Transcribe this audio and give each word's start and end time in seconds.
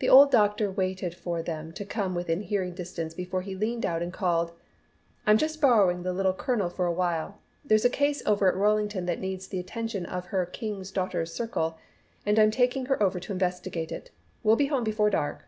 The 0.00 0.10
old 0.10 0.30
doctor 0.30 0.70
waited 0.70 1.14
for 1.14 1.42
them 1.42 1.72
to 1.72 1.86
come 1.86 2.14
within 2.14 2.42
hearing 2.42 2.74
distance 2.74 3.14
before 3.14 3.40
he 3.40 3.54
leaned 3.54 3.86
out 3.86 4.02
and 4.02 4.12
called: 4.12 4.52
"I'm 5.26 5.38
just 5.38 5.58
borrowing 5.58 6.02
the 6.02 6.12
Little 6.12 6.34
Colonel 6.34 6.68
for 6.68 6.84
awhile. 6.84 7.40
There's 7.64 7.86
a 7.86 7.88
case 7.88 8.22
over 8.26 8.46
at 8.46 8.56
Rollington 8.58 9.06
that 9.06 9.20
needs 9.22 9.48
the 9.48 9.58
attention 9.60 10.04
of 10.04 10.26
her 10.26 10.44
King's 10.44 10.90
Daughters 10.90 11.32
Circle, 11.32 11.78
and 12.26 12.38
I'm 12.38 12.50
taking 12.50 12.84
her 12.92 13.02
over 13.02 13.18
to 13.20 13.32
investigate 13.32 13.90
it. 13.90 14.10
We'll 14.42 14.54
be 14.56 14.66
home 14.66 14.84
before 14.84 15.08
dark." 15.08 15.46